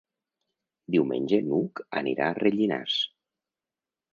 [0.95, 2.99] Diumenge n'Hug anirà a Rellinars.